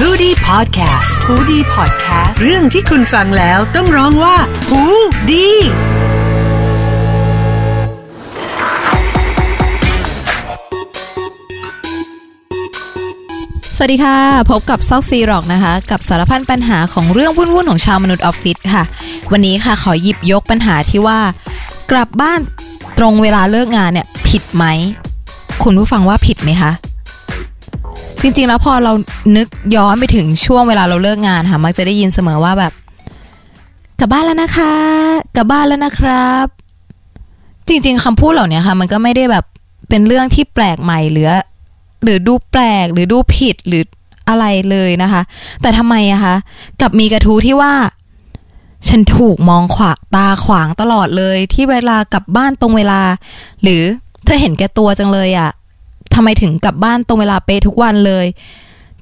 [0.00, 4.36] h o ดี้พอดแคสต์ฮูดี้พอดแคสต์เรื่องที่คุณฟังแล้วต้องร้องว่า
[4.68, 4.82] หู
[5.30, 5.48] ดี
[13.76, 14.16] สวัสดีค่ะ
[14.50, 18.84] พบกับซอกซีร็อกนะคะ กับสารพันปัญหาของเรื่องวุ่นๆของชาวมนุษย์ออฟฟิศค่ะ
[19.32, 21.20] วันนี้ค่ะขอหยิบยกปัญหาที่ว่า
[21.90, 22.40] กลับบ้าน
[22.98, 24.64] ตรงเวลาเลิกงานเนี่ยผิดไหม
[25.62, 26.72] คุณผู้ฟังว่าผิดไหมคะ
[28.24, 28.92] จริง ๆ แล้วพอเรา
[29.36, 32.72] นึกย้อนไปถึงช่วงเวลาเราเลิกงานค่ะมักจะได้ยินเสมอว่าแบบ
[34.00, 34.72] กลับบ้านแล้วนะคะ
[35.36, 36.46] กลับบ้านแล้วนะครับ
[37.68, 39.44] จริง ๆคำพูดเหล่านี้ค่ะ มันก็ไม่ได้แบบ
[39.88, 41.30] เป็นเรื่องที่แปลกใหม่หรือ
[42.04, 43.82] หรือดูแปลกหรือดูผิดหรือ
[44.28, 45.22] อะไรเลยนะคะ
[45.62, 46.34] แต่ทำไมอะคะ
[46.80, 47.74] กับมีกระทู้ที่ว่า
[48.88, 53.00] ฉันถูกมองขวาตาขวางตลอดเลย ที่เวลากลับบ้านตรงเวลา
[53.62, 53.82] หรือ
[54.24, 55.50] เธอเห็นแก่ตัวจังเลยอะ
[56.14, 58.26] ทำไมถึงกลับบ้านตรงเวลาเป๊ะทุกวันเลย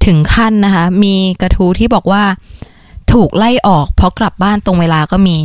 [0.04, 2.22] ถึงขั้นนะคะ มีกระทู้ที่บอกว่า
[3.12, 5.36] ถูกไล่ออก เพราะกลับบ้านตรงเวลาก็มี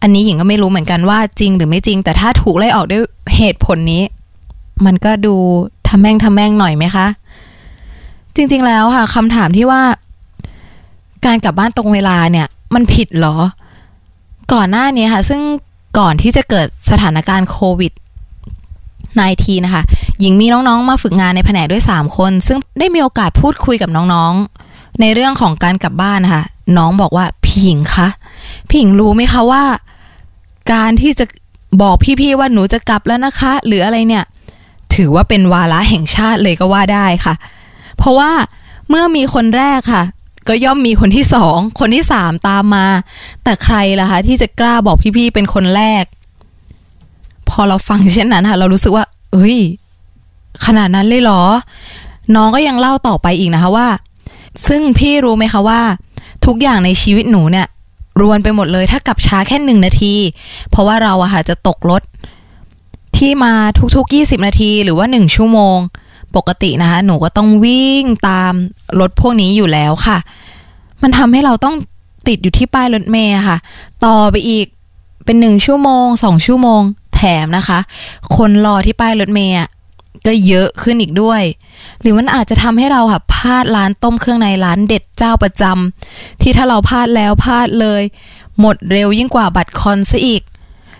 [0.00, 3.02] อันนี้หญิงก็ไม่รู้เหมือนกันว่าจริงหรือไม่จริง แต่ถ้าถูกไล่ออกด้วย
[3.36, 4.02] เหตุผลนี้
[4.86, 5.34] มันก็ดู
[5.88, 7.06] ทำแม่งทำแม่งหน่อยไหมคะ
[8.36, 9.82] จริง ๆ แล้วค่ะคำถามที่ว่า
[11.26, 13.36] การกลับบ้านตรงเวลาเนี่ย มันผิดเหรอ
[14.52, 15.40] ก่อนหน้านี้ค่ะ ซึ่ง
[15.98, 17.92] ก่อนที่จะเกิดสถานการณ์โควิด
[19.22, 19.82] -19 นะคะ
[20.20, 26.44] หญิงมีน้องๆ มาฝึกงานในแผนกด้วย 3 คน ซึ่งได้มีโอกาสพูดคุยกับน้องๆ ในเรื่องของการกลับบ้านนะคะ
[26.76, 28.08] น้องบอกว่าพี่หญิงคะ
[28.68, 29.64] พี่หญิงรู้ไหมคะว่า
[30.72, 31.24] การที่จะ
[31.82, 34.24] บอกพี่ๆว่าหนูจะกลับแล้วนะคะ หรืออะไรเนี่ย
[34.94, 37.34] ถือว่าเป็นวาระแห่งชาติเลยก็ว่าได้ค่ะ
[37.98, 38.32] เพราะว่า
[38.88, 40.04] เมื่อมีคนแรกค่ะ
[40.48, 42.86] ก็ย่อมมีคนที่สองคนที่สามตามมา
[43.44, 46.04] แต่ใครล่ะคะที่จะกล้าบอกพี่ๆเป็นคนแรก
[47.54, 49.58] พอเราฟังเช่นนั้นค่ะ เรารู้สึกว่า เอ้ย
[50.64, 51.42] ขนาดนั้นเลยเหรอ
[52.34, 53.88] น้องก็ยังเล่าต่อไปอีกนะคะว่า
[54.66, 55.80] ซึ่งพี่รู้ไหมคะว่า
[56.46, 57.66] ทุกอย่างในชีวิตหนูเนี่ย
[58.20, 60.14] รวนไปหมดเลยถ้ากลับช้าแค่หนึ่งนาที
[60.70, 62.02] เพราะว่าเราอะค่ะจะตกรถ
[63.16, 63.52] ที่มา
[63.96, 65.78] ทุกๆ 20 นาทีหรือว่า 1 ชั่วโมง
[66.36, 68.52] ปกตินะคะ หนูก็ต้องวิ่งตาม
[69.00, 70.18] รถพวกนี้อยู่แล้วค่ะ
[71.02, 71.74] มันทำให้เราต้อง
[72.28, 73.56] ติดอยู่ที่ป้ายรถเมย์ค่ะ
[74.04, 74.66] ต่อไปอีก
[75.24, 76.82] เป็นหนึ่งชั่วโมงสองชั่วโมง
[77.42, 77.78] มนะคะ
[78.36, 79.56] คนรอที่ป้ายรถเมย์
[80.26, 81.42] ก็เยอะขึ้นอีกด้วย
[82.00, 88.02] หรือมันอาจจะทำให้เราค่ะพลาดร้านต้มเครื่องในร้านเด็ดเจ้าประจำที่ถ้าเราพลาดแล้วพลาดเลย
[88.60, 90.42] หมดเร็วยิ่งกว่าบัตรคอนซะอีก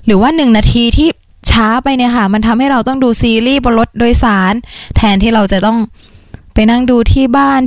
[0.07, 1.09] หรือว่าหนึ่งนาทีที่
[1.51, 4.55] ช้าไปเนี่ยค่ะ มันทำให้เราต้องดูซีรีส์บนรถโดยสาร
[4.97, 5.79] แทนที่เราจะต้อง
[6.55, 7.61] ไปนั่งดูที่บ้าน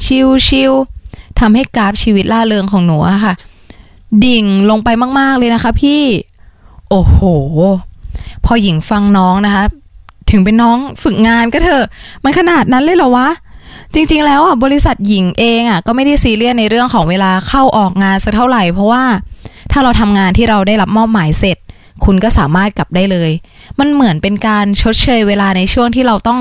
[0.48, 3.34] ชิลๆทำให้กราฟชีวิตล่าเริงของหนูอะค่ะ
[4.26, 6.02] ดิ่งลงไปมาก ๆ เลยนะคะพี่
[6.90, 7.18] โอ้โห
[8.48, 9.64] พอหญิงฟังน้องนะคะ
[10.32, 11.86] ถึงเป็นน้องฝึกงานก็เถอะ
[12.24, 13.30] มันขนาดนั้นเลยเหรอวะ
[13.94, 19.04] จริงๆแล้วอะบริษัทหญิงเองอะก็ไม่ได้ซีเรียสในเรื่องของเวลาเข้าออกงานสักเท่าไหร่ เพราะว่า
[19.72, 21.58] ถ้าเราทำงานที่เราได้รับมอบหมายเสร็จ
[22.06, 23.32] คุณก็สามารถกลับได้เลย
[23.80, 26.40] มันเหมือนเป็นการชดเชยเวลาในช่วงที่เราต้อง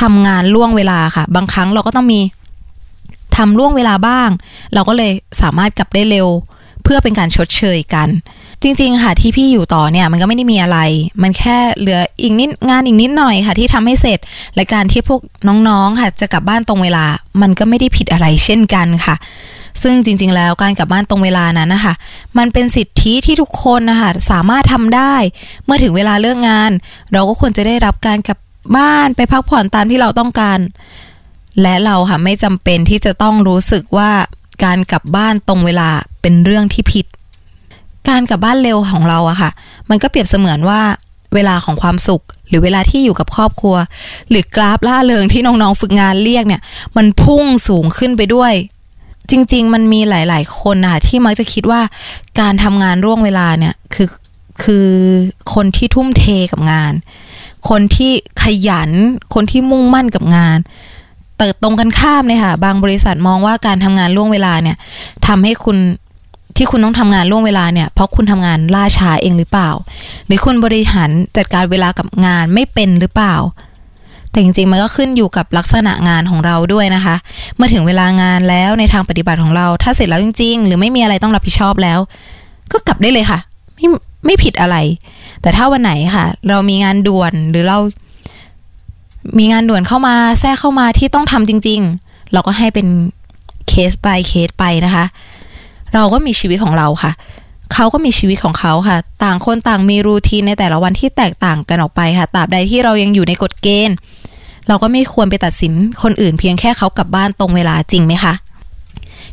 [0.00, 2.20] ทำงานล่วงเวลาค่ะ บางครั้งเราก็ต้องมี
[3.36, 4.28] ทำล่วงเวลาบ้าง
[4.74, 6.28] เราก็เลยสามารถกลับได้เร็ว
[6.82, 8.08] เพื่อเป็นการชดเชยกัน
[8.66, 10.78] จริง ๆ ค่ะที่พี่อยู่ต่อเนี่ยมันก็ไม่ได้มีอะไร
[11.22, 14.18] มันแค่เหลืออีกนิดงานอีกนิดหน่อยค่ะ ที่ทำให้เสร็จ
[14.54, 15.20] และการที่พวก
[15.68, 17.04] น้องๆค่ะ จะกลับบ้านตรงเวลา
[17.42, 19.16] มันก็ไม่ได้ผิดอะไรเช่นกันค่ะ
[19.82, 21.94] ซึ่งจริง ๆ แล้วการกลับบ้านตรงเวลานั้นนะคะ
[22.38, 25.14] มันเป็นสิทธิที่ทุกคนนะคะสามารถทำได้
[25.64, 26.70] เมื่อถึงเวลาเลิกงาน
[27.12, 28.38] เราก็ควรจะได้รับการกลับ
[28.76, 30.58] บ้านไปพักผ่อนตามที่เราต้องการ
[31.62, 34.10] และเราค่ะไม่จำเป็นที่จะต้องรู้สึกว่า
[34.64, 35.88] การกลับบ้านตรงเวลา
[36.22, 37.06] เป็นเรื่องที่ผิด
[38.08, 39.50] การกลับบ้านเร็วของเราอะค่ะ
[39.90, 40.80] มันก็เปรียบเสมือนว่า
[41.34, 43.76] เวลาของความสุข หรือเวลาที่อยู่กับครอบครัว
[44.30, 46.62] หรือกราฟล่าเริงที่น้องๆฝึกงานเรียกเนี่ย
[46.96, 48.52] มันพุ่งสูงขึ้นไปด้วย
[49.30, 51.80] จริง ๆ มันมีหลาย ๆ คนนะคะที่มักจะคิดว่า
[52.40, 54.08] การทำงานร่วงเวลาเนี่ยคือ
[54.62, 54.88] คือ
[55.54, 56.92] คนที่ทุ่มเทกับงาน
[57.68, 58.12] คนที่
[58.42, 58.90] ขยัน
[59.34, 60.58] คนที่มุ่งมั่นกับงาน
[61.36, 64.76] แต่ตรงกันข้ามเลยค่ะ บางบริษัทมองว่าการทำงานล่วงเวลาเนี่ย
[65.26, 65.78] ทำให้คุณ
[66.56, 69.70] ที่คุณต้องทำงานล่วงเวลาเนี่ยเพราะคุณทำงานล่าช้าเองหรือเปล่า
[70.26, 73.36] หรือคุณบริหารจัดการเวลากับงานไม่เป็นหรือเปล่า
[74.30, 77.16] แต่จริงๆมันก็ขึ้นอยู่กับลักษณะงานของเราด้วยนะคะ
[77.56, 81.98] เมื่อถึงเวลางานแล้วในทางปฏิบัติของเรา ถ้าเสร็จแล้วจริง ๆ หรือไม่มีอะไรต้องรับผิดชอบแล้ว
[82.72, 83.38] ก็กลับได้เลยค่ะ
[83.74, 83.86] ไม่
[84.26, 84.76] ไม่ผิดอะไร
[85.42, 87.78] แต่ถ้าวันไหนค่ะ เรามีงานด่วนหรือเรา
[89.38, 92.86] มีงานด่วนเข้ามาแทรกเข้ามาที่ต้องทำจริง ๆ เราก็ให้เป็น
[93.68, 95.04] เคส by เคสไปนะคะ
[95.94, 97.12] เราก็มีชีวิตของเราค่ะ
[97.72, 103.96] เขาก็มีชีวิตของเขาค่ะ ต่างคนต่างมีรูทีนในแต่ละวันที่แตกต่างกันออกไปค่ะตราบใดที่เรายังอยู่ในกฎเกณฑ์
[104.68, 105.72] เราก็ไม่ควรไปตัดสิน
[106.02, 108.34] คนอื่นเพียงแค่เขากลับบ้านตรงเวลาจริงไหมคะ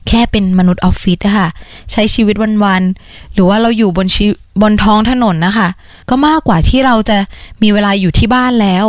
[0.08, 1.48] แค่เป็นมนุษย์ออฟฟิศค่ะ
[1.92, 4.26] ใช้ชีวิตวันๆหรือว่าเราอยู่บนชี
[4.62, 5.68] บนท้องถนนนะคะ
[6.10, 7.18] ก็มากกว่าที่เราจะ
[7.64, 8.86] มีเวลาอยู่ที่บ้านแล้ว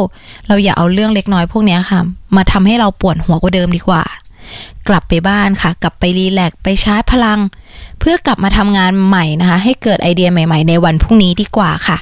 [0.49, 2.01] เราอย่าเอาเรื่องเล็กน้อยพวกนี้ค่ะ
[2.37, 4.03] มาทำให้เราปวดหัวกว่าเดิมดีกว่า
[4.89, 7.41] กลับไปบ้านค่ะ กลับไปรีแลกซ์ไปชาร์จพลัง
[7.99, 11.99] เพื่อกลับมาทำงานใหม่นะคะ ให้เกิดไอเดียใหม่ ๆ ในวันพรุ่งนี้ดีกว่าค่ะ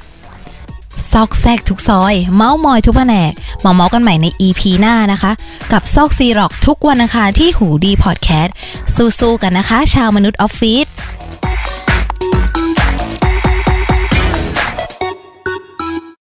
[1.12, 3.32] ซอกแซกทุกซอย เมาส์มอยทุกแผนก
[3.64, 5.32] มาเมาส์กันใหม่ใน EP หน้านะคะ
[5.72, 8.54] กับซอกซีร็อกทุกวันอังคารที่หูดีพอดแคสต์
[8.96, 10.86] สู้ๆกันนะคะ ชาวมนุษย์ออฟฟิศ